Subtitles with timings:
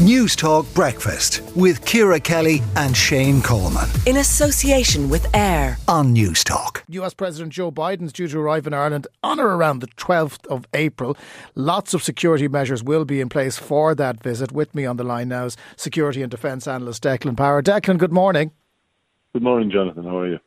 [0.00, 3.86] News Talk Breakfast with Ciara Kelly and Shane Coleman.
[4.06, 6.84] In association with AIR on News Talk.
[6.88, 10.64] US President Joe Biden's due to arrive in Ireland on or around the 12th of
[10.72, 11.18] April.
[11.54, 14.52] Lots of security measures will be in place for that visit.
[14.52, 17.62] With me on the line now is security and defence analyst Declan Power.
[17.62, 18.52] Declan, good morning.
[19.34, 20.04] Good morning, Jonathan.
[20.04, 20.38] How are you?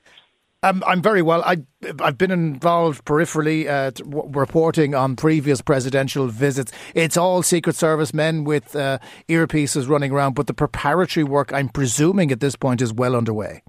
[0.64, 1.43] Um, I'm very well.
[1.43, 1.57] I,
[2.00, 6.71] have been involved peripherally uh, w- reporting on previous presidential visits.
[6.95, 11.67] It's all Secret Service men with uh, earpieces running around, but the preparatory work, I'm
[11.67, 13.62] presuming at this point, is well underway.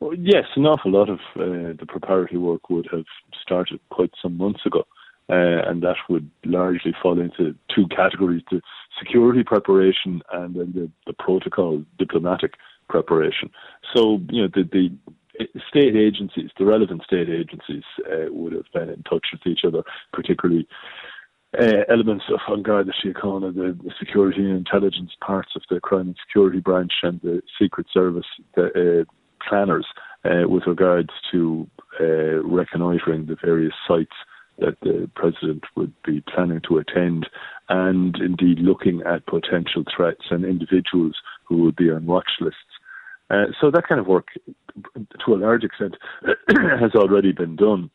[0.00, 3.06] Well, yes, an awful lot of uh, the preparatory work would have
[3.40, 4.84] started quite some months ago.
[5.30, 8.60] Uh, and that would largely fall into two categories: the
[8.98, 12.52] security preparation and then the, the protocol diplomatic
[12.90, 13.50] preparation.
[13.94, 14.90] So, you know, the, the
[15.68, 19.82] state agencies, the relevant state agencies, uh, would have been in touch with each other,
[20.12, 20.66] particularly
[21.60, 26.08] uh, elements of An Garda Síochána, the, the security and intelligence parts of the crime
[26.08, 28.26] and security branch, and the Secret Service
[28.56, 29.12] the, uh,
[29.48, 29.86] planners
[30.24, 31.68] uh, with regards to
[32.00, 34.16] uh, reconnoitring the various sites
[34.58, 37.28] that the president would be planning to attend,
[37.68, 42.58] and indeed looking at potential threats and individuals who would be on watch lists.
[43.30, 44.28] Uh, so that kind of work,
[45.24, 45.96] to a large extent,
[46.80, 47.90] has already been done.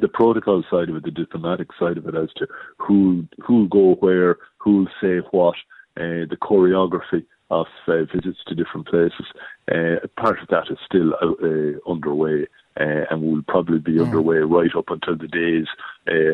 [0.00, 2.46] The protocol side of it, the diplomatic side of it, as to
[2.78, 5.56] who who'll go where, who'll say what,
[5.96, 9.26] uh, the choreography of uh, visits to different places.
[9.70, 12.46] Uh, part of that is still uh, underway
[12.78, 14.04] uh, and will probably be mm.
[14.04, 15.66] underway right up until the days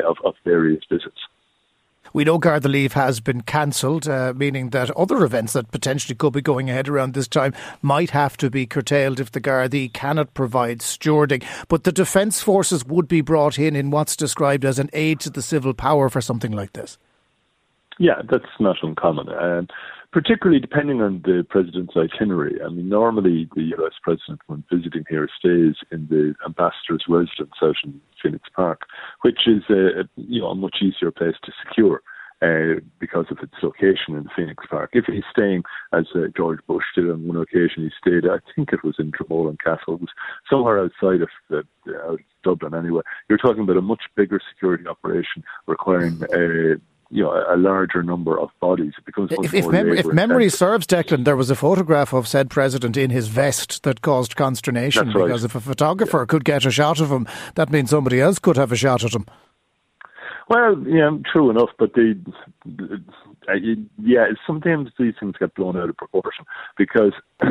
[0.07, 1.19] of, of various visits.
[2.17, 6.33] We know Garda Leave has been cancelled, uh, meaning that other events that potentially could
[6.33, 10.33] be going ahead around this time might have to be curtailed if the Gardaí cannot
[10.33, 11.45] provide stewarding.
[11.69, 15.31] But the Defence Forces would be brought in in what's described as an aid to
[15.31, 16.97] the civil power for something like this.
[17.99, 19.69] Yeah, that's not uncommon.
[20.17, 22.59] Particularly depending on the president's itinerary.
[22.65, 27.77] I mean, normally the US president, when visiting here, stays in the ambassador's residence out
[27.85, 28.87] in Phoenix Park,
[29.21, 32.01] which is a, you know a much easier place to secure.
[32.43, 34.91] Uh, because of its location in Phoenix Park.
[34.93, 35.63] If he's staying,
[35.95, 39.11] as uh, George Bush did on one occasion, he stayed, I think it was in
[39.11, 40.11] Dromoland Castle, it was
[40.51, 43.01] somewhere outside of uh, Dublin anyway.
[43.31, 46.77] You're talking about a much bigger security operation requiring uh,
[47.11, 48.93] you know a larger number of bodies.
[48.99, 52.51] It becomes if, if, mem- if memory serves, Declan, there was a photograph of said
[52.51, 55.51] president in his vest that caused consternation That's because right.
[55.51, 56.27] if a photographer yeah.
[56.27, 59.15] could get a shot of him, that means somebody else could have a shot at
[59.15, 59.27] him.
[60.49, 62.21] Well, yeah, true enough, but the,
[62.65, 63.03] the
[63.49, 63.55] uh,
[64.03, 66.45] yeah, sometimes these things get blown out of proportion
[66.77, 67.13] because.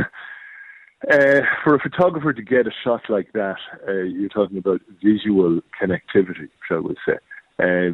[1.11, 3.57] Uh, for a photographer to get a shot like that,
[3.87, 7.17] uh, you're talking about visual connectivity, shall we say.
[7.57, 7.91] Uh,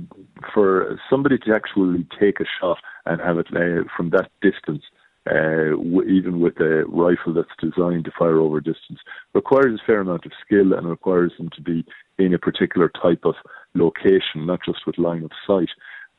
[0.54, 4.84] for somebody to actually take a shot and have it uh, from that distance,
[5.30, 9.00] uh, w- even with a rifle that's designed to fire over distance,
[9.36, 11.86] requires a fair amount of skill and requires them to be
[12.18, 13.36] in a particular type of
[13.76, 15.70] location, not just with line of sight.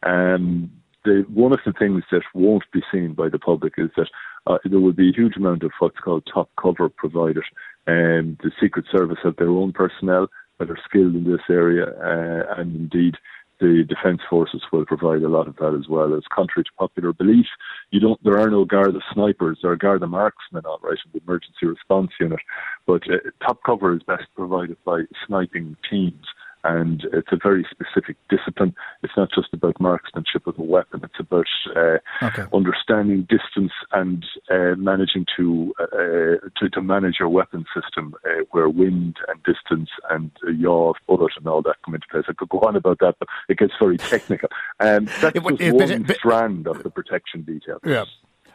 [0.05, 0.71] Um,
[1.05, 4.09] the, one of the things that won't be seen by the public is that
[4.47, 7.43] uh, there will be a huge amount of what's called top cover provided.
[7.89, 10.29] And um, the Secret Service have their own personnel
[10.63, 13.17] that are skilled in this area, uh, and indeed
[13.61, 16.15] the defence forces will provide a lot of that as well.
[16.15, 17.47] As contrary to popular belief,
[17.91, 18.23] you don't.
[18.23, 19.59] There are no Garda snipers.
[19.63, 22.41] There are Garda marksmen, all right, in the emergency response unit,
[22.87, 26.27] but uh, top cover is best provided by sniping teams
[26.65, 28.75] and it's a very specific discipline.
[29.03, 31.01] It's not just about marksmanship with a weapon.
[31.05, 31.47] It's about
[31.77, 32.45] uh, okay.
[32.53, 38.69] understanding distance and uh, managing to, uh, to, to manage your weapon system, uh, where
[38.69, 42.25] wind and distance and yaw of bullet and all that come into place.
[42.29, 44.49] I could go on about that, but it gets very technical.
[44.81, 47.79] And um, that's just it, one but, strand of the protection detail.
[47.85, 48.05] Yeah.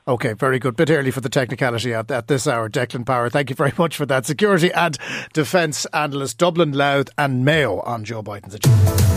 [0.07, 0.77] Okay, very good.
[0.77, 2.69] Bit early for the technicality at, at this hour.
[2.69, 4.25] Declan Power, thank you very much for that.
[4.25, 4.97] Security and
[5.33, 9.16] defence analyst, Dublin, Louth and Mayo on Joe Biden's agenda.